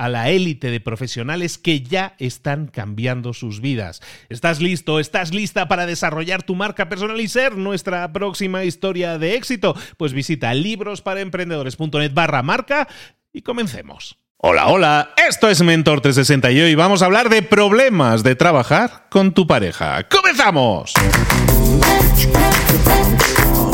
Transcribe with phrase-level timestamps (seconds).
[0.00, 4.00] a la élite de profesionales que ya están cambiando sus vidas.
[4.30, 4.98] ¿Estás listo?
[4.98, 9.76] ¿Estás lista para desarrollar tu marca personal y ser nuestra próxima historia de éxito?
[9.98, 12.88] Pues visita librosparaemprendedores.net barra marca
[13.30, 14.16] y comencemos.
[14.38, 19.06] Hola, hola, esto es Mentor 360 y hoy vamos a hablar de problemas de trabajar
[19.10, 20.08] con tu pareja.
[20.08, 20.94] ¡Comenzamos!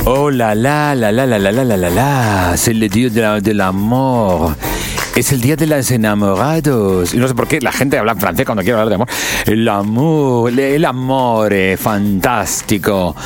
[0.06, 4.56] Hola, la, la, la, la, la, la, la, la, la, c'est le dieu de l'amor.
[5.16, 7.14] Es el día de los enamorados.
[7.14, 9.08] Y no sé por qué la gente habla en francés cuando quiere hablar de amor.
[9.46, 13.16] El amor, el amor, fantástico.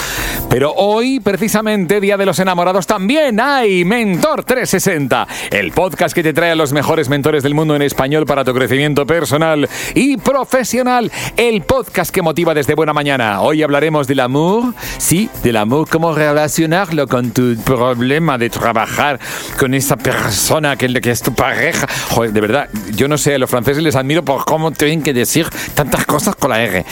[0.49, 6.33] Pero hoy, precisamente, Día de los Enamorados, también hay Mentor 360, el podcast que te
[6.33, 11.11] trae a los mejores mentores del mundo en español para tu crecimiento personal y profesional.
[11.37, 13.41] El podcast que motiva desde buena mañana.
[13.41, 19.19] Hoy hablaremos del amor, sí, del amor, cómo relacionarlo con tu problema de trabajar
[19.59, 21.80] con esa persona que, que es tu pareja
[22.11, 25.13] Joder, de verdad, yo no sé, a los franceses les admiro por cómo tienen que
[25.13, 26.85] decir tantas cosas con la R.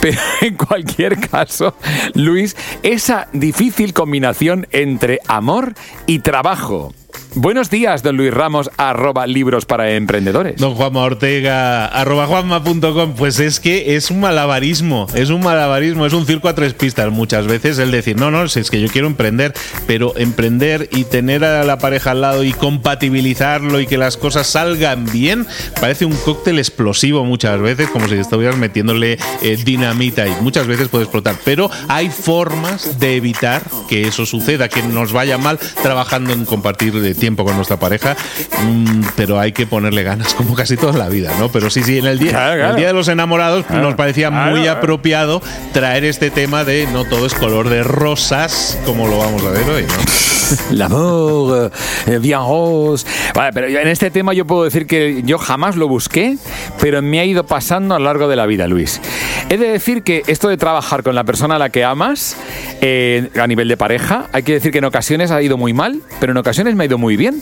[0.00, 1.76] Pero en cualquier caso,
[2.14, 5.74] Luis, esa difícil combinación entre amor
[6.06, 6.92] y trabajo
[7.38, 10.56] Buenos días, don Luis Ramos, arroba libros para emprendedores.
[10.56, 13.14] Don Juanma Ortega, arroba juanma.com.
[13.14, 17.12] Pues es que es un malabarismo, es un malabarismo, es un circo a tres pistas.
[17.12, 19.52] Muchas veces el decir, no, no, es que yo quiero emprender,
[19.86, 24.46] pero emprender y tener a la pareja al lado y compatibilizarlo y que las cosas
[24.46, 25.46] salgan bien,
[25.78, 30.88] parece un cóctel explosivo muchas veces, como si estuvieras metiéndole eh, dinamita y muchas veces
[30.88, 31.36] puede explotar.
[31.44, 36.94] Pero hay formas de evitar que eso suceda, que nos vaya mal trabajando en compartir
[37.06, 38.16] de tiempo con nuestra pareja,
[38.62, 41.50] mm, pero hay que ponerle ganas, como casi toda la vida, ¿no?
[41.50, 45.42] Pero sí, sí, en el día, el día de los enamorados nos parecía muy apropiado
[45.72, 49.68] traer este tema de no todo es color de rosas, como lo vamos a ver
[49.68, 50.26] hoy, ¿no?
[50.70, 51.72] L'amour,
[52.06, 53.06] eh, bien rose.
[53.34, 56.38] Vale, pero en este tema yo puedo decir que yo jamás lo busqué,
[56.80, 59.00] pero me ha ido pasando a lo largo de la vida, Luis.
[59.48, 62.36] He de decir que esto de trabajar con la persona a la que amas,
[62.80, 66.00] eh, a nivel de pareja, hay que decir que en ocasiones ha ido muy mal,
[66.18, 67.40] pero en ocasiones me ha ido muy bien.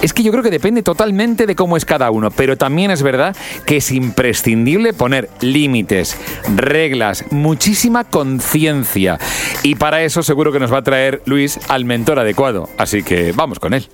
[0.00, 3.02] Es que yo creo que depende totalmente de cómo es cada uno, pero también es
[3.02, 3.36] verdad
[3.66, 6.16] que es imprescindible poner límites,
[6.56, 9.18] reglas, muchísima conciencia.
[9.62, 12.70] Y para eso seguro que nos va a traer Luis al mentor adecuado.
[12.78, 13.88] Así que vamos con él.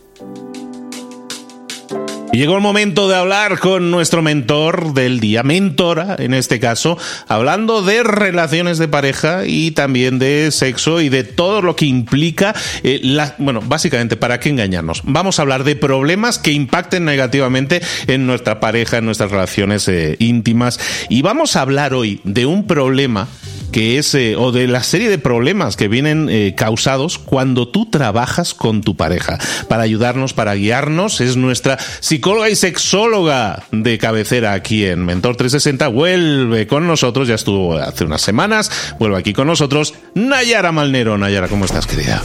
[2.33, 7.83] Llegó el momento de hablar con nuestro mentor del día, mentora en este caso, hablando
[7.83, 13.01] de relaciones de pareja y también de sexo y de todo lo que implica, eh,
[13.03, 15.01] la, bueno, básicamente, ¿para qué engañarnos?
[15.05, 20.17] Vamos a hablar de problemas que impacten negativamente en nuestra pareja, en nuestras relaciones eh,
[20.19, 23.27] íntimas y vamos a hablar hoy de un problema
[23.73, 27.87] que es, eh, o de la serie de problemas que vienen eh, causados cuando tú
[27.87, 29.39] trabajas con tu pareja.
[29.69, 35.89] Para ayudarnos, para guiarnos, es nuestra psicóloga y sexóloga de cabecera aquí en Mentor 360.
[35.89, 41.19] Vuelve con nosotros, ya estuvo hace unas semanas, vuelve aquí con nosotros, Nayara Malnero.
[41.19, 42.23] Nayara, ¿cómo estás, querida?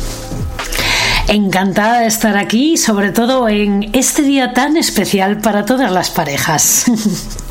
[1.28, 6.86] Encantada de estar aquí, sobre todo en este día tan especial para todas las parejas.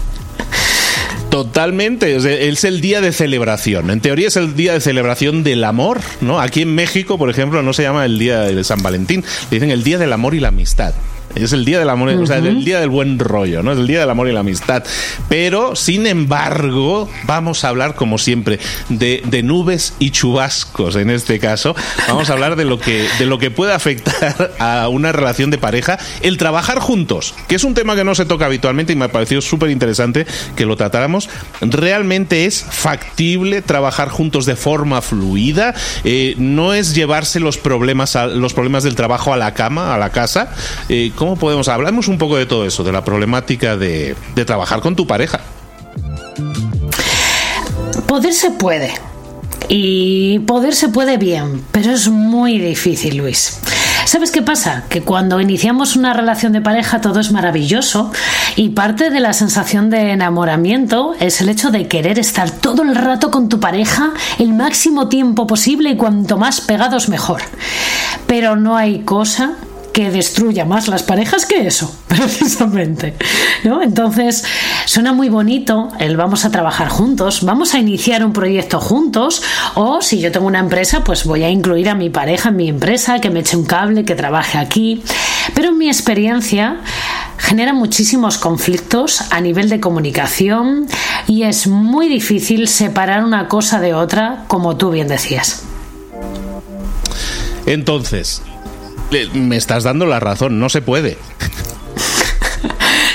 [1.32, 3.88] Totalmente, es el día de celebración.
[3.88, 6.38] En teoría es el día de celebración del amor, ¿no?
[6.38, 9.70] Aquí en México, por ejemplo, no se llama el día de San Valentín, le dicen
[9.70, 10.93] el día del amor y la amistad.
[11.34, 13.73] Es el día del amor, o sea, el día del buen rollo, ¿no?
[13.73, 14.84] Es el día del amor y la amistad.
[15.29, 18.58] Pero, sin embargo, vamos a hablar, como siempre,
[18.88, 21.75] de, de, nubes y chubascos en este caso.
[22.08, 25.58] Vamos a hablar de lo, que, de lo que puede afectar a una relación de
[25.58, 29.06] pareja el trabajar juntos, que es un tema que no se toca habitualmente y me
[29.06, 30.26] ha parecido súper interesante
[30.56, 31.29] que lo tratáramos.
[31.61, 35.75] Realmente es factible trabajar juntos de forma fluida.
[36.05, 39.99] Eh, no es llevarse los problemas, a, los problemas del trabajo a la cama, a
[39.99, 40.52] la casa.
[40.88, 41.69] Eh, ¿Cómo podemos?
[41.69, 45.39] Hablamos un poco de todo eso, de la problemática de, de trabajar con tu pareja.
[48.09, 48.93] Poder se puede.
[49.69, 53.61] Y poder se puede bien, pero es muy difícil, Luis.
[54.05, 54.83] ¿Sabes qué pasa?
[54.89, 58.11] Que cuando iniciamos una relación de pareja todo es maravilloso
[58.57, 62.97] y parte de la sensación de enamoramiento es el hecho de querer estar todo el
[62.97, 64.11] rato con tu pareja
[64.41, 67.43] el máximo tiempo posible y cuanto más pegados mejor.
[68.27, 69.53] Pero no hay cosa
[69.93, 73.15] que destruya más las parejas que eso, precisamente.
[73.65, 73.83] ¿no?
[73.83, 74.44] Entonces,
[74.87, 79.43] suena muy bonito el vamos a trabajar juntos, vamos a iniciar un proyecto juntos,
[79.75, 82.69] o si yo tengo una empresa, pues voy a incluir a mi pareja en mi
[82.69, 85.03] empresa, que me eche un cable, que trabaje aquí.
[85.55, 86.81] Pero en mi experiencia
[87.39, 90.87] genera muchísimos conflictos a nivel de comunicación
[91.27, 95.65] y es muy difícil separar una cosa de otra, como tú bien decías.
[97.67, 98.43] Entonces,
[99.35, 101.19] me estás dando la razón, no se puede.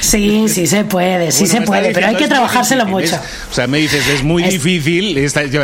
[0.07, 3.19] Sí, sí se puede, sí se puede, pero hay que trabajárselo mucho.
[3.51, 5.15] O sea, me dices, es muy difícil,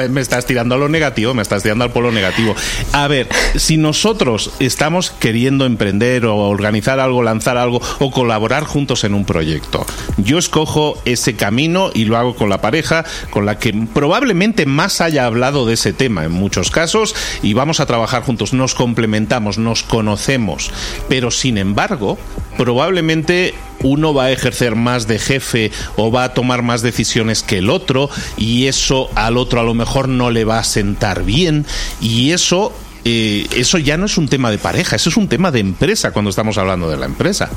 [0.09, 2.53] me estás tirando a lo negativo, me estás tirando al polo negativo.
[2.91, 9.05] A ver, si nosotros estamos queriendo emprender o organizar algo, lanzar algo o colaborar juntos
[9.05, 9.85] en un proyecto,
[10.17, 14.99] yo escojo ese camino y lo hago con la pareja con la que probablemente más
[14.99, 19.57] haya hablado de ese tema en muchos casos y vamos a trabajar juntos, nos complementamos,
[19.57, 20.69] nos conocemos,
[21.07, 22.17] pero sin embargo,
[22.57, 27.59] probablemente uno va a ejercer más de jefe o va a tomar más decisiones que
[27.59, 31.65] el otro y eso al otro a lo mejor no le va a sentar bien
[32.01, 32.73] y eso
[33.05, 36.11] eh, eso ya no es un tema de pareja, eso es un tema de empresa
[36.11, 37.49] cuando estamos hablando de la empresa.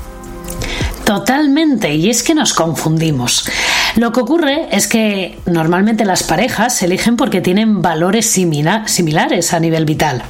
[1.05, 3.49] Totalmente, y es que nos confundimos.
[3.95, 9.61] Lo que ocurre es que normalmente las parejas se eligen porque tienen valores similares a
[9.61, 10.25] nivel vital.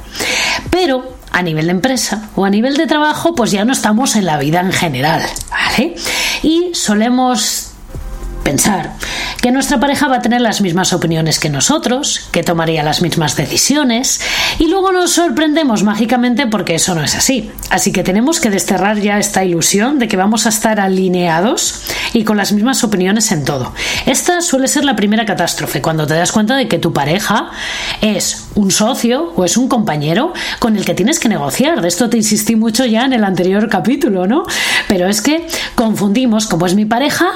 [0.69, 4.25] Pero a nivel de empresa o a nivel de trabajo, pues ya no estamos en
[4.25, 5.93] la vida en general, ¿vale?
[6.41, 7.73] Y solemos
[8.43, 8.93] pensar
[9.41, 13.35] que nuestra pareja va a tener las mismas opiniones que nosotros, que tomaría las mismas
[13.35, 14.21] decisiones,
[14.59, 17.51] y luego nos sorprendemos mágicamente porque eso no es así.
[17.69, 22.23] Así que tenemos que desterrar ya esta ilusión de que vamos a estar alineados y
[22.23, 23.73] con las mismas opiniones en todo.
[24.05, 27.51] Esta suele ser la primera catástrofe, cuando te das cuenta de que tu pareja
[28.01, 31.81] es un socio o es un compañero con el que tienes que negociar.
[31.81, 34.43] De esto te insistí mucho ya en el anterior capítulo, ¿no?
[34.87, 37.27] Pero es que confundimos, como es mi pareja,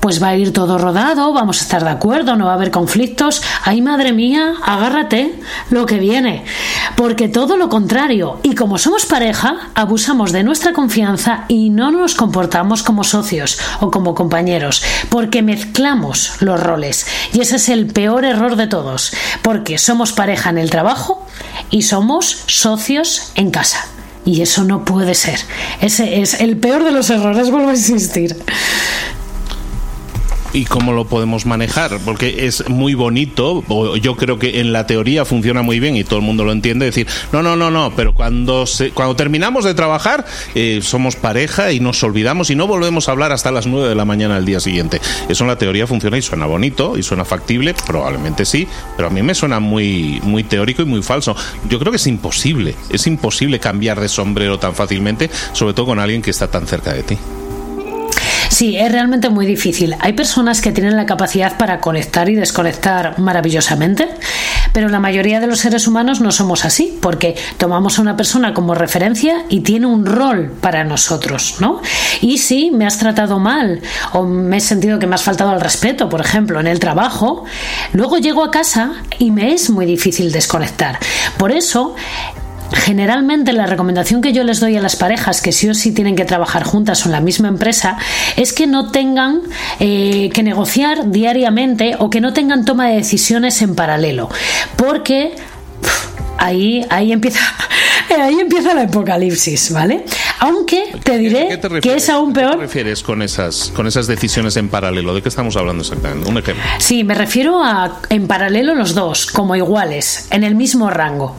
[0.00, 3.42] pues va a ir todo rodado, vamos estar de acuerdo, no va a haber conflictos.
[3.64, 5.34] Ay, madre mía, agárrate
[5.70, 6.44] lo que viene.
[6.96, 12.14] Porque todo lo contrario, y como somos pareja, abusamos de nuestra confianza y no nos
[12.14, 17.06] comportamos como socios o como compañeros, porque mezclamos los roles.
[17.32, 19.12] Y ese es el peor error de todos,
[19.42, 21.26] porque somos pareja en el trabajo
[21.70, 23.86] y somos socios en casa.
[24.24, 25.40] Y eso no puede ser.
[25.80, 28.36] Ese es el peor de los errores, vuelvo a insistir
[30.52, 33.64] y cómo lo podemos manejar, porque es muy bonito,
[33.96, 36.86] yo creo que en la teoría funciona muy bien y todo el mundo lo entiende,
[36.86, 41.72] decir, no, no, no, no, pero cuando, se, cuando terminamos de trabajar eh, somos pareja
[41.72, 44.44] y nos olvidamos y no volvemos a hablar hasta las 9 de la mañana del
[44.44, 45.00] día siguiente.
[45.28, 48.66] Eso en la teoría funciona y suena bonito y suena factible, probablemente sí,
[48.96, 51.36] pero a mí me suena muy, muy teórico y muy falso.
[51.68, 55.98] Yo creo que es imposible, es imposible cambiar de sombrero tan fácilmente, sobre todo con
[55.98, 57.18] alguien que está tan cerca de ti.
[58.50, 59.94] Sí, es realmente muy difícil.
[60.00, 64.08] Hay personas que tienen la capacidad para conectar y desconectar maravillosamente,
[64.72, 68.52] pero la mayoría de los seres humanos no somos así, porque tomamos a una persona
[68.52, 71.80] como referencia y tiene un rol para nosotros, ¿no?
[72.20, 73.80] Y si me has tratado mal
[74.12, 77.44] o me he sentido que me has faltado al respeto, por ejemplo, en el trabajo,
[77.92, 80.98] luego llego a casa y me es muy difícil desconectar.
[81.38, 81.94] Por eso,
[82.72, 86.16] Generalmente la recomendación que yo les doy a las parejas que sí o sí tienen
[86.16, 87.98] que trabajar juntas o en la misma empresa
[88.36, 89.40] es que no tengan
[89.80, 94.28] eh, que negociar diariamente o que no tengan toma de decisiones en paralelo.
[94.76, 95.34] Porque
[96.38, 97.40] ahí, ahí empieza.
[98.10, 100.04] Ahí empieza el apocalipsis, ¿vale?
[100.40, 102.50] Aunque te diré que es aún peor.
[102.50, 105.14] ¿Qué te refieres con esas, con esas decisiones en paralelo?
[105.14, 106.28] ¿De qué estamos hablando exactamente?
[106.28, 106.64] Un ejemplo.
[106.78, 111.36] Sí, me refiero a en paralelo los dos, como iguales, en el mismo rango.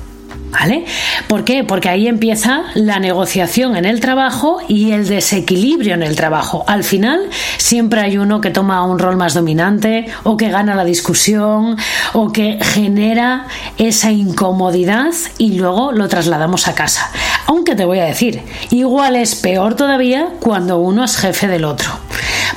[0.51, 0.84] ¿Vale?
[1.27, 1.63] ¿Por qué?
[1.63, 6.65] Porque ahí empieza la negociación en el trabajo y el desequilibrio en el trabajo.
[6.67, 10.84] Al final siempre hay uno que toma un rol más dominante o que gana la
[10.84, 11.77] discusión
[12.13, 17.10] o que genera esa incomodidad y luego lo trasladamos a casa.
[17.46, 18.41] Aunque te voy a decir,
[18.72, 21.91] igual es peor todavía cuando uno es jefe del otro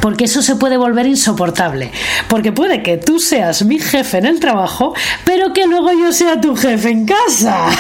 [0.04, 1.90] porque eso se puede volver insoportable.
[2.28, 4.92] Porque puede que tú seas mi jefe en el trabajo,
[5.25, 7.70] pero que luego yo sea tu jefe en casa.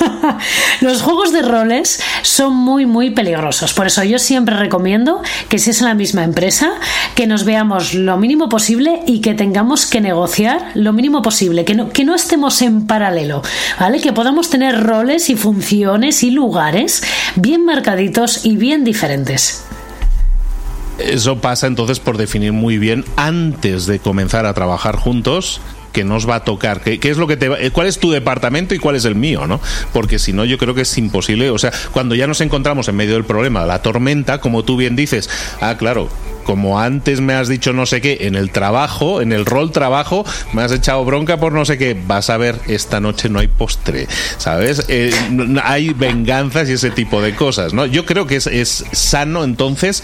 [0.80, 3.74] Los juegos de roles son muy, muy peligrosos.
[3.74, 6.74] Por eso yo siempre recomiendo que si es en la misma empresa,
[7.16, 11.74] que nos veamos lo mínimo posible y que tengamos que negociar lo mínimo posible, que
[11.74, 13.42] no, que no estemos en paralelo,
[13.80, 14.00] ¿vale?
[14.00, 17.02] Que podamos tener roles y funciones y lugares
[17.34, 19.64] bien marcaditos y bien diferentes.
[20.98, 25.60] Eso pasa entonces por definir muy bien antes de comenzar a trabajar juntos
[25.94, 28.80] que nos va a tocar, qué, es lo que te cuál es tu departamento y
[28.80, 29.60] cuál es el mío, ¿no?
[29.92, 32.96] Porque si no yo creo que es imposible, o sea, cuando ya nos encontramos en
[32.96, 36.08] medio del problema, la tormenta, como tú bien dices, ah, claro,
[36.42, 40.26] como antes me has dicho no sé qué en el trabajo, en el rol trabajo,
[40.52, 43.48] me has echado bronca por no sé qué, vas a ver, esta noche no hay
[43.48, 44.84] postre, ¿sabes?
[44.88, 45.12] Eh,
[45.62, 47.86] hay venganzas y ese tipo de cosas, ¿no?
[47.86, 50.02] Yo creo que es, es sano entonces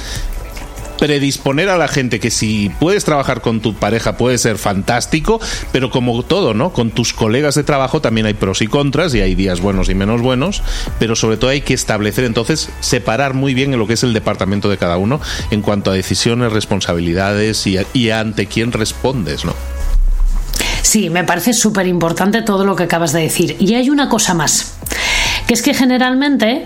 [1.00, 5.40] predisponer a la gente que si puedes trabajar con tu pareja puede ser fantástico,
[5.72, 6.72] pero como todo, ¿no?
[6.74, 9.94] Con tus colegas de trabajo también hay pros y contras y hay días buenos y
[9.94, 10.62] menos buenos,
[10.98, 14.12] pero sobre todo hay que establecer entonces, separar muy bien en lo que es el
[14.12, 19.54] departamento de cada uno en cuanto a decisiones, responsabilidades y, y ante quién respondes, ¿no?
[20.82, 23.56] Sí, me parece súper importante todo lo que acabas de decir.
[23.58, 24.74] Y hay una cosa más
[25.50, 26.64] que es que generalmente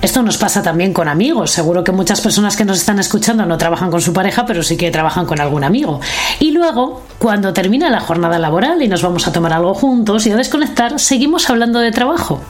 [0.00, 1.50] esto nos pasa también con amigos.
[1.50, 4.78] Seguro que muchas personas que nos están escuchando no trabajan con su pareja, pero sí
[4.78, 6.00] que trabajan con algún amigo.
[6.40, 10.30] Y luego, cuando termina la jornada laboral y nos vamos a tomar algo juntos y
[10.30, 12.40] a desconectar, seguimos hablando de trabajo.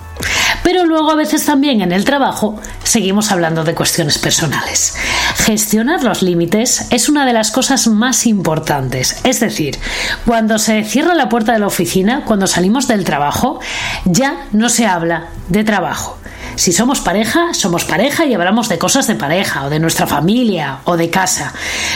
[0.63, 4.95] Pero luego a veces también en el trabajo seguimos hablando de cuestiones personales.
[5.37, 9.17] Gestionar los límites es una de las cosas más importantes.
[9.25, 9.79] Es decir,
[10.27, 13.61] cuando se cierra la puerta de la oficina, cuando salimos del trabajo,
[14.05, 16.19] ya no se habla de trabajo.
[16.57, 20.79] Si somos pareja, somos pareja y hablamos de cosas de pareja o de nuestra familia
[20.85, 21.53] o de casa,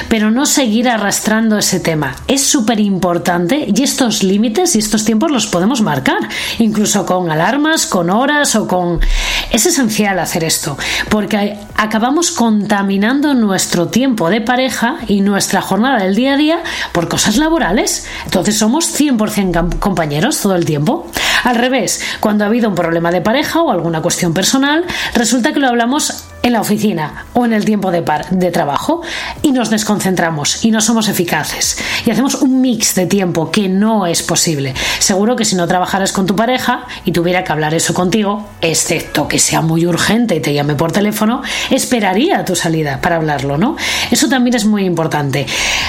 [0.08, 2.16] pero no seguir arrastrando ese tema.
[2.26, 7.86] Es súper importante y estos límites y estos tiempos los podemos marcar, incluso con alarmas,
[7.86, 9.00] con horas o con...
[9.50, 10.76] Es esencial hacer esto,
[11.08, 16.58] porque acabamos contaminando nuestro tiempo de pareja y nuestra jornada del día a día
[16.92, 18.06] por cosas laborales.
[18.24, 21.06] Entonces somos 100% compañeros todo el tiempo.
[21.44, 24.84] Al revés, cuando ha habido un problema de pareja o alguna cuestión personal,
[25.14, 29.02] resulta que lo hablamos en la oficina o en el tiempo de, de, trabajo
[29.42, 34.06] y nos desconcentramos y no somos eficaces y hacemos un mix de tiempo que no
[34.06, 34.72] es posible.
[35.00, 39.26] Seguro que si no trabajaras con tu pareja y tuviera que hablar eso contigo, excepto
[39.26, 43.76] que sea muy urgente y te llame por teléfono, esperaría tu salida para hablarlo, ¿no?
[44.12, 45.46] Eso también es muy importante.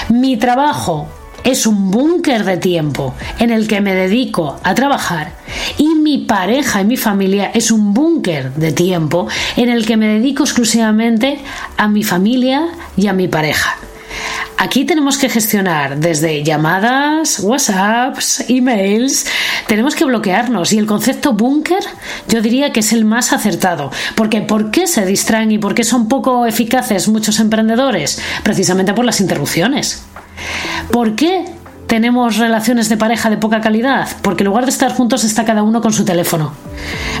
[0.08, 1.06] Mi trabajo
[1.44, 5.32] es un búnker de tiempo en el que me dedico a trabajar
[5.76, 10.08] y mi pareja y mi familia es un búnker de tiempo en el que me
[10.08, 11.38] dedico exclusivamente
[11.76, 13.76] a mi familia y a mi pareja.
[14.60, 19.24] Aquí tenemos que gestionar desde llamadas, WhatsApps, emails,
[19.68, 21.84] tenemos que bloquearnos y el concepto búnker
[22.28, 25.84] yo diría que es el más acertado, porque ¿por qué se distraen y por qué
[25.84, 28.20] son poco eficaces muchos emprendedores?
[28.42, 30.02] Precisamente por las interrupciones.
[30.90, 31.44] ¿Por qué
[31.88, 34.06] tenemos relaciones de pareja de poca calidad?
[34.22, 36.52] Porque en lugar de estar juntos está cada uno con su teléfono.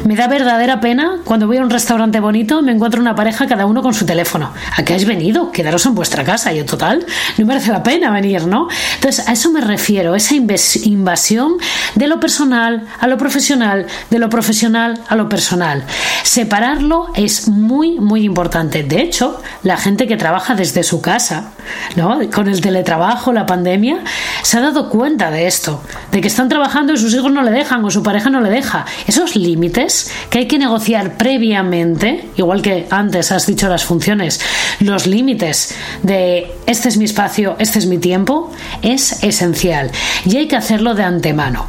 [0.04, 3.66] Me da verdadera pena cuando voy a un restaurante bonito me encuentro una pareja cada
[3.66, 4.52] uno con su teléfono.
[4.76, 5.50] ¿A qué habéis venido?
[5.50, 7.04] Quedaros en vuestra casa y en total
[7.38, 8.68] no merece la pena venir, ¿no?
[8.96, 11.54] Entonces a eso me refiero, esa invasión
[11.94, 15.82] de lo personal a lo profesional, de lo profesional a lo personal.
[16.22, 18.82] Separarlo es muy, muy importante.
[18.82, 21.52] De hecho, la gente que trabaja desde su casa,
[21.96, 22.20] ¿no?
[22.30, 24.00] Con el teletrabajo, la pandemia,
[24.42, 27.50] se ha dado cuenta de esto, de que están trabajando y sus hijos no le
[27.50, 28.84] dejan o su pareja no le deja.
[29.06, 34.40] Esos límites que hay que negociar previamente, igual que antes has dicho las funciones,
[34.80, 38.50] los límites de este es mi espacio, este es mi tiempo,
[38.82, 39.90] es esencial
[40.24, 41.66] y hay que hacerlo de antemano.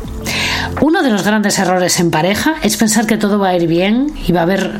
[0.82, 4.14] Uno de los grandes errores en pareja es pensar que todo va a ir bien
[4.28, 4.72] y va a haber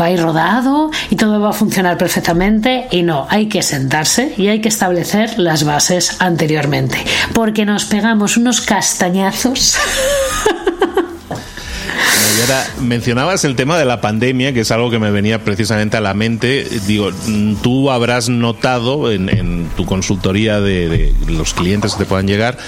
[0.00, 4.34] va a ir rodado y todo va a funcionar perfectamente y no, hay que sentarse
[4.36, 6.98] y hay que establecer las bases anteriormente,
[7.34, 9.76] porque nos pegamos unos castañazos
[12.80, 16.14] mencionabas el tema de la pandemia, que es algo que me venía precisamente a la
[16.14, 16.66] mente.
[16.86, 17.10] Digo,
[17.62, 22.58] tú habrás notado en, tu consultoría de, los clientes que te puedan llegar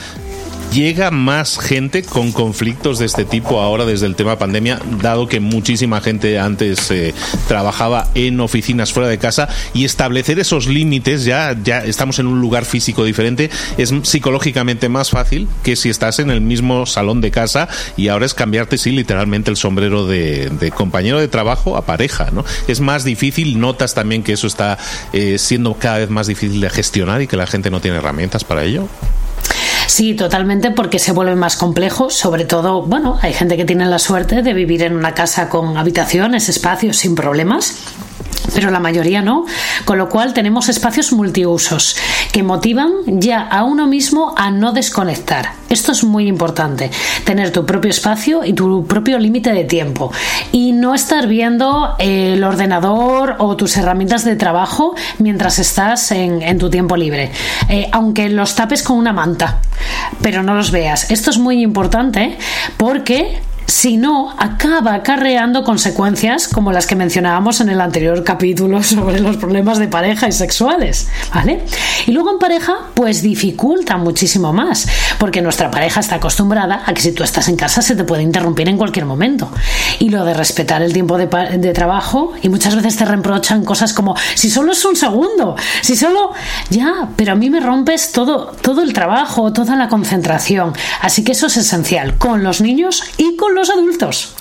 [0.75, 5.39] llega más gente con conflictos de este tipo ahora desde el tema pandemia, dado que
[5.39, 7.15] muchísima gente antes eh,
[7.47, 12.41] trabajaba en oficinas fuera de casa y establecer esos límites, ya, ya estamos en un
[12.41, 17.31] lugar físico diferente, es psicológicamente más fácil que si estás en el mismo salón de
[17.31, 22.31] casa y ahora es cambiarte, sí, literalmente el sombrero de, compañero de trabajo a pareja,
[22.33, 22.45] ¿no?
[22.67, 24.79] Es más difícil, notas también que eso está
[25.13, 28.43] eh, siendo cada vez más difícil de gestionar y que la gente no tiene herramientas
[28.43, 28.89] para ello.
[29.87, 32.11] Sí, totalmente, porque se vuelve más complejo.
[32.11, 35.77] Sobre todo, bueno, hay gente que tiene la suerte de vivir en una casa con
[35.77, 37.95] habitaciones, espacios sin problemas
[38.53, 39.45] pero la mayoría no,
[39.85, 41.97] con lo cual tenemos espacios multiusos
[42.33, 45.53] que motivan ya a uno mismo a no desconectar.
[45.69, 46.91] Esto es muy importante,
[47.25, 50.13] tener tu propio espacio y tu propio límite de tiempo
[50.53, 56.71] y no estar viendo el ordenador o tus herramientas de trabajo mientras estás en, tu
[56.71, 57.33] tiempo libre,
[57.69, 59.61] eh, aunque los tapes con una manta,
[60.23, 61.11] pero no los veas.
[61.11, 62.37] Esto es muy importante
[62.77, 69.21] porque si no, acaba acarreando consecuencias como las que mencionábamos en el anterior capítulo sobre
[69.21, 71.65] los problemas de pareja y sexuales, ¿vale?
[72.07, 74.87] Y luego en pareja, pues dificulta muchísimo más,
[75.19, 78.23] porque nuestra pareja está acostumbrada a que si tú estás en casa se te puede
[78.23, 79.51] interrumpir en cualquier momento.
[79.99, 84.15] Y lo de respetar el tiempo de, trabajo, y muchas veces te reprochan cosas como,
[84.35, 86.33] si solo es un segundo, si solo,
[86.71, 90.73] ya, pero a mí me rompes todo, todo el trabajo, toda la concentración.
[91.01, 94.35] Así que eso es esencial, con los niños y con los adultos.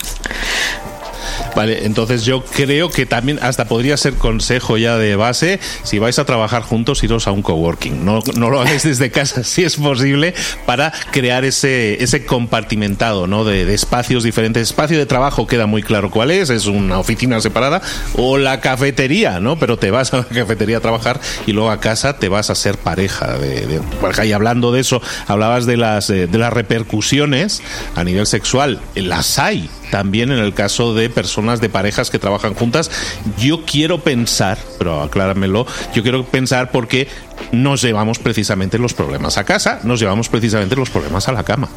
[1.54, 6.18] Vale, entonces yo creo que también hasta podría ser consejo ya de base, si vais
[6.18, 8.04] a trabajar juntos, iros a un coworking.
[8.04, 10.34] No, no lo hagáis desde casa si es posible
[10.66, 13.44] para crear ese, ese compartimentado ¿no?
[13.44, 14.62] de, espacios diferentes.
[14.68, 17.82] Espacio de trabajo queda muy claro cuál es, es una oficina separada
[18.16, 19.58] o la cafetería, ¿no?
[19.58, 22.54] Pero te vas a la cafetería a trabajar y luego a casa te vas a
[22.54, 23.38] ser pareja.
[23.38, 23.80] De, de
[24.26, 27.62] Y hablando de eso, hablabas de las, eh, de las repercusiones
[27.94, 28.80] a nivel sexual.
[28.94, 32.90] Las hay también en el caso de personas de parejas que trabajan juntas.
[33.38, 37.08] Yo quiero pensar, pero acláramelo, yo quiero pensar porque
[37.52, 41.68] nos llevamos precisamente los problemas a casa, nos llevamos precisamente los problemas a la cama.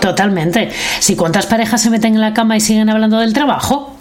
[0.00, 0.70] Totalmente.
[1.00, 3.95] Si cuántas parejas se meten en la cama y siguen hablando del trabajo,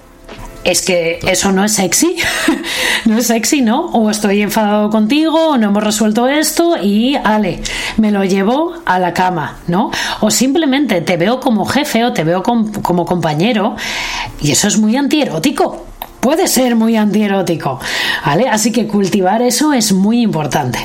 [0.65, 2.17] es que eso no es sexy,
[3.05, 3.85] no es sexy, ¿no?
[3.91, 7.61] O estoy enfadado contigo, o no hemos resuelto esto y, ale,
[7.97, 9.91] me lo llevo a la cama, ¿no?
[10.21, 13.75] O simplemente te veo como jefe o te veo como compañero
[14.41, 15.85] y eso es muy antierótico.
[16.19, 17.79] Puede ser muy antierótico,
[18.25, 18.49] ¿vale?
[18.49, 20.79] Así que cultivar eso es muy importante.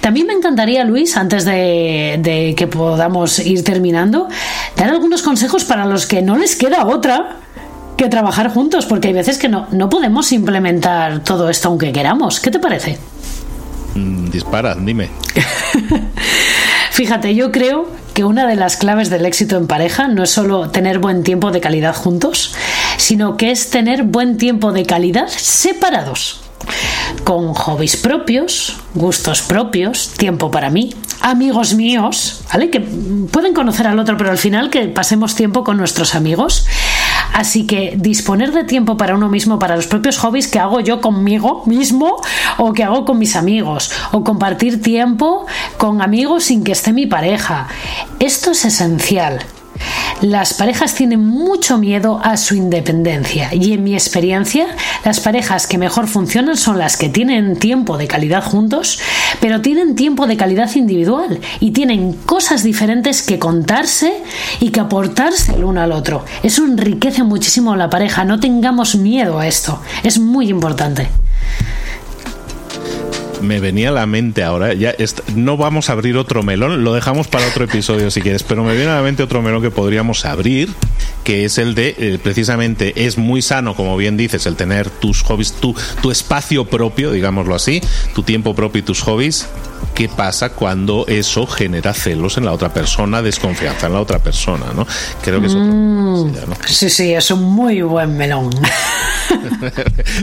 [0.00, 4.28] También me encantaría, Luis, antes de, de, que podamos ir terminando,
[4.76, 7.36] dar algunos consejos para los que no les queda otra
[7.98, 12.40] que trabajar juntos, porque hay veces que no, no podemos implementar todo esto aunque queramos.
[12.40, 12.98] ¿Qué te parece?
[13.94, 15.10] Mm, dispara, dime.
[16.92, 20.70] Fíjate, yo creo que una de las claves del éxito en pareja no es solo
[20.70, 22.54] tener buen tiempo de calidad juntos,
[22.96, 26.40] sino que es tener buen tiempo de calidad separados
[27.24, 32.70] con hobbies propios, gustos propios, tiempo para mí, amigos míos, ¿vale?
[32.70, 36.66] Que pueden conocer al otro, pero al final que pasemos tiempo con nuestros amigos
[37.32, 41.00] Así que disponer de tiempo para uno mismo, para los propios hobbies que hago yo
[41.00, 42.16] conmigo mismo
[42.56, 47.06] o que hago con mis amigos, o compartir tiempo con amigos sin que esté mi
[47.06, 47.68] pareja.
[48.18, 49.40] Esto es esencial.
[50.20, 53.54] Las parejas tienen mucho miedo a su independencia.
[53.54, 54.66] Y en mi experiencia
[55.04, 58.98] las parejas que mejor funcionan son las que tienen tiempo de calidad juntos,
[59.40, 64.12] pero tienen tiempo de calidad individual y tienen cosas diferentes que contarse
[64.58, 66.24] y que aportarse el uno al otro.
[66.42, 71.08] Eso enriquece muchísimo a la pareja, no tengamos miedo a esto, es muy importante
[73.40, 74.94] me venía a la mente ahora, ya
[75.34, 78.74] no vamos a abrir otro melón, lo dejamos para otro episodio si quieres, pero me
[78.74, 80.70] viene a la mente otro melón que podríamos abrir,
[81.28, 85.20] que es el de, eh, precisamente, es muy sano, como bien dices, el tener tus
[85.24, 87.82] hobbies, tu, tu espacio propio, digámoslo así,
[88.14, 89.46] tu tiempo propio y tus hobbies.
[89.94, 94.66] ¿Qué pasa cuando eso genera celos en la otra persona, desconfianza en la otra persona?
[94.74, 94.86] ¿no?
[95.22, 96.32] Creo que es mm,
[96.66, 98.48] Sí, sí, es un muy buen melón.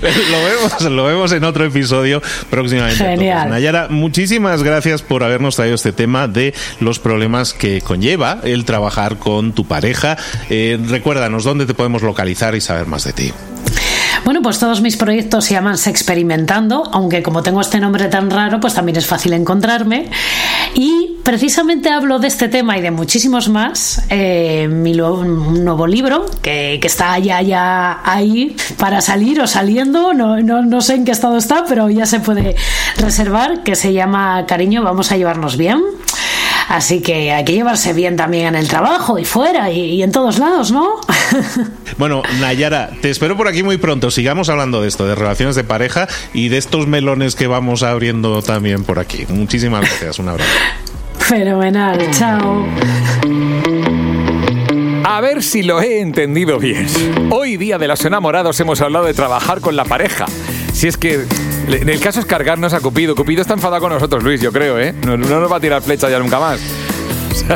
[0.01, 3.03] lo, vemos, lo vemos en otro episodio próximamente.
[3.03, 3.49] Genial.
[3.49, 9.17] Nayara, muchísimas gracias por habernos traído este tema de los problemas que conlleva el trabajar
[9.17, 10.17] con tu pareja.
[10.49, 13.33] Eh, recuérdanos dónde te podemos localizar y saber más de ti.
[14.23, 18.61] Bueno, pues todos mis proyectos se llaman Experimentando, aunque como tengo este nombre tan raro,
[18.61, 20.09] pues también es fácil encontrarme.
[20.73, 26.79] Y precisamente hablo de este tema y de muchísimos más en mi nuevo libro, que,
[26.81, 31.37] está ya, ya ahí para salir o saliendo, no, no, no sé en qué estado
[31.37, 32.55] está, pero ya se puede
[32.97, 35.81] reservar, que se llama Cariño, vamos a llevarnos bien.
[36.67, 40.39] Así que hay que llevarse bien también en el trabajo y fuera y, en todos
[40.39, 40.95] lados, ¿no?
[41.97, 44.11] bueno, Nayara, te espero por aquí muy pronto.
[44.11, 48.41] Sigamos hablando de esto, de relaciones de pareja y de estos melones que vamos abriendo
[48.41, 49.25] también por aquí.
[49.29, 50.19] Muchísimas gracias.
[50.19, 50.49] Un abrazo.
[51.19, 51.99] Fenomenal.
[52.11, 52.65] Chao.
[55.03, 56.87] A ver si lo he entendido bien.
[57.29, 60.25] Hoy día de los enamorados hemos hablado de trabajar con la pareja.
[60.73, 61.25] Si es que
[61.67, 63.15] el caso es cargarnos a Cupido.
[63.15, 64.93] Cupido está enfadado con nosotros, Luis, yo creo, ¿eh?
[65.05, 66.84] No, no nos va a tirar flecha ya nunca más.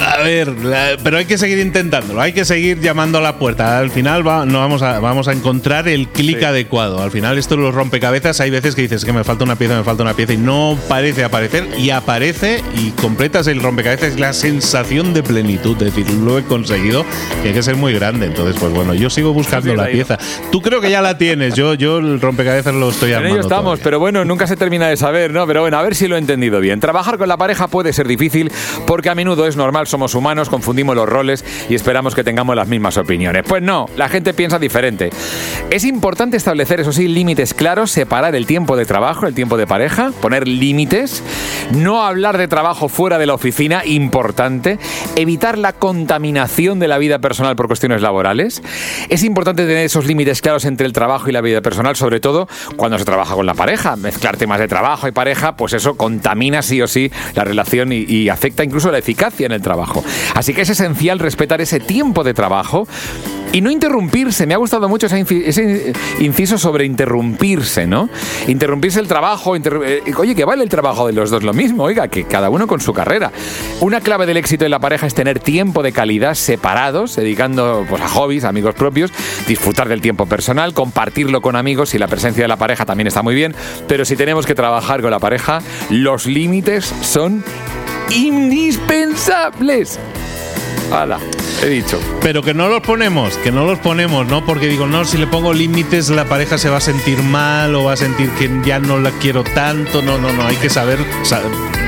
[0.00, 0.54] A ver,
[1.02, 3.78] pero hay que seguir intentándolo, hay que seguir llamando a la puerta.
[3.78, 7.02] Al final no vamos, a, vamos a encontrar el clic adecuado.
[7.02, 9.84] Al final esto los rompecabezas, hay veces que dices que me falta una pieza, me
[9.84, 14.12] falta una pieza y no parece aparecer y aparece y completas el rompecabezas.
[14.12, 17.04] Es la sensación de plenitud, de decir, lo he conseguido,
[17.42, 18.26] que hay que ser muy grande.
[18.26, 20.18] Entonces, pues bueno, yo sigo buscando la pieza.
[20.50, 23.28] Tú creo que ya la tienes, yo, yo el rompecabezas lo estoy armando.
[23.28, 25.46] En ello estamos, pero bueno, nunca se termina de saber, ¿no?
[25.46, 26.80] Pero bueno, a ver si lo he entendido bien.
[26.80, 28.50] Trabajar con la pareja puede ser difícil
[28.86, 32.68] porque a menudo es normal, somos humanos, confundimos los roles y esperamos que tengamos las
[32.68, 33.44] mismas opiniones.
[33.46, 35.10] Pues no, la gente piensa diferente.
[35.70, 39.66] Es importante establecer, eso sí, límites claros, separar el tiempo de trabajo, el tiempo de
[39.66, 41.22] pareja, poner límites,
[41.72, 44.78] no hablar de trabajo fuera de la oficina, importante,
[45.16, 48.62] evitar la contaminación de la vida personal por cuestiones laborales.
[49.08, 52.48] Es importante tener esos límites claros entre el trabajo y la vida personal, sobre todo
[52.76, 53.96] cuando se trabaja con la pareja.
[53.96, 58.04] Mezclar temas de trabajo y pareja, pues eso contamina sí o sí la relación y,
[58.08, 60.04] y afecta incluso la eficacia en el trabajo.
[60.34, 62.86] Así que es esencial respetar ese tiempo de trabajo
[63.52, 64.46] y no interrumpirse.
[64.46, 68.10] Me ha gustado mucho ese, inciso sobre interrumpirse, ¿no?
[68.48, 69.56] Interrumpirse el trabajo.
[69.56, 72.66] Eh, oye, que vale el trabajo de los dos lo mismo, oiga, que cada uno
[72.66, 73.32] con su carrera.
[73.80, 78.02] Una clave del éxito en la pareja es tener tiempo de calidad separados, dedicando pues,
[78.02, 79.10] a hobbies, amigos propios,
[79.48, 83.22] disfrutar del tiempo personal, compartirlo con amigos y la presencia de la pareja también está
[83.22, 83.54] muy bien.
[83.88, 87.42] Pero si tenemos que trabajar con la pareja, los límites son
[88.10, 89.98] indispensables.
[90.90, 91.18] Hala,
[91.62, 92.00] he dicho.
[92.22, 94.44] Pero que no los ponemos, que no los ponemos, ¿no?
[94.44, 97.84] Porque digo, no, si le pongo límites, la pareja se va a sentir mal o
[97.84, 100.02] va a sentir que ya no la quiero tanto.
[100.02, 100.98] No, no, no, hay que saber,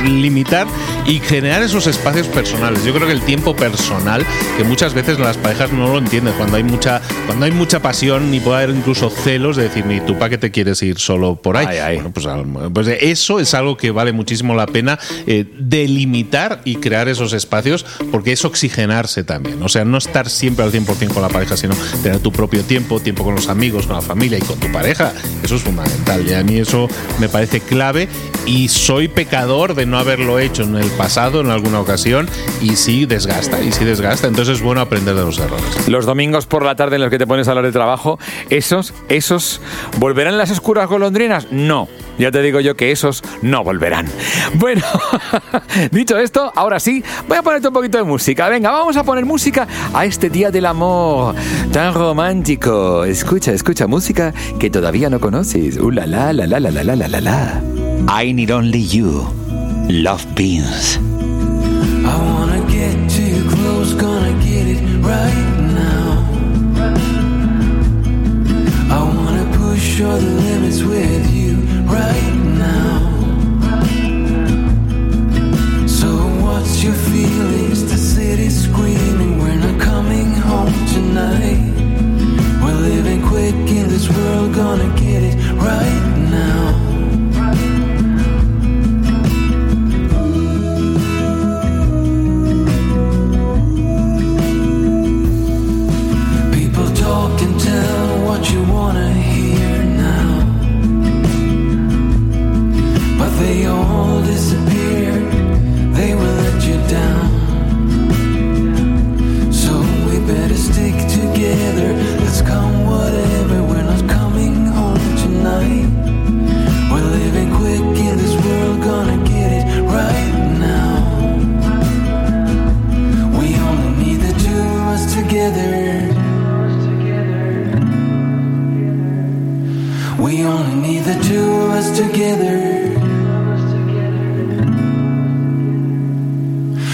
[0.04, 0.66] limitar
[1.06, 2.84] y generar esos espacios personales.
[2.84, 4.24] Yo creo que el tiempo personal,
[4.56, 8.30] que muchas veces las parejas no lo entienden, cuando hay mucha, cuando hay mucha pasión,
[8.30, 11.37] ni puede haber incluso celos de decir, ni tú para qué te quieres ir solo
[11.37, 12.00] por ahí.
[12.12, 12.26] pues,
[12.72, 17.84] pues, eso es algo que vale muchísimo la pena eh, delimitar y crear esos espacios,
[18.11, 18.44] porque es
[19.24, 19.62] también.
[19.62, 23.01] O sea, no estar siempre al 100% con la pareja, sino tener tu propio tiempo,
[23.01, 25.12] tiempo con los amigos, con la familia y con tu pareja.
[25.42, 26.27] Eso es fundamental.
[26.27, 28.09] Y a mí eso me parece clave
[28.48, 32.26] y soy pecador de no haberlo hecho en el pasado en alguna ocasión
[32.62, 34.26] y sí desgasta, y sí desgasta.
[34.26, 35.87] Entonces es bueno aprender de los errores.
[35.87, 38.94] Los domingos por la tarde en los que te pones a hablar de trabajo, esos,
[39.11, 39.61] esos,
[39.98, 41.48] ¿volverán las oscuras golondrinas?
[41.50, 41.88] No.
[42.18, 44.06] Ya te digo yo que esos no volverán.
[44.54, 44.82] Bueno,
[45.90, 48.48] dicho esto, ahora sí, voy a ponerte un poquito de música.
[48.48, 51.34] Venga, vamos a poner música a este día del amor
[51.70, 53.04] tan romántico.
[53.04, 55.76] Escucha, escucha música que todavía no conoces.
[55.76, 57.88] Uh, la la la la la la la la.
[58.06, 59.26] I need only you.
[59.88, 60.98] Love beans.
[62.06, 65.48] I wanna get too close, gonna get it right
[65.82, 66.08] now.
[68.96, 71.56] I wanna push all the limits with you
[71.87, 72.38] right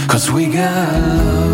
[0.09, 1.54] Cause we got love.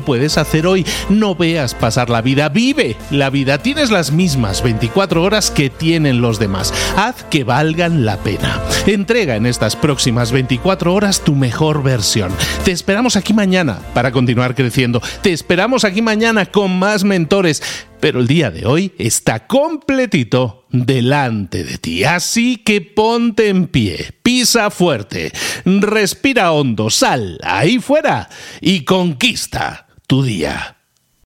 [0.00, 0.86] puedes hacer hoy.
[1.08, 3.58] No veas pasar la vida, vive la vida.
[3.58, 6.72] Tienes las mismas 24 horas que tienen los demás.
[6.96, 8.60] Haz que valgan la pena.
[8.86, 12.32] Entrega en estas próximas 24 horas tu mejor versión.
[12.64, 15.00] Te esperamos aquí mañana para continuar creciendo.
[15.22, 17.62] Te esperamos aquí mañana con más mentores
[18.00, 22.04] pero el día de hoy está completito delante de ti.
[22.04, 25.32] Así que ponte en pie, pisa fuerte,
[25.64, 28.28] respira hondo, sal ahí fuera
[28.60, 30.79] y conquista tu día.